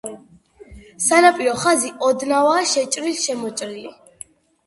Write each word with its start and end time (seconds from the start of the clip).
სანაპირო 1.07 1.51
ხაზი 1.65 1.91
ოდნავაა 2.07 2.63
შეჭრილ-შემოჭრილი. 2.71 3.85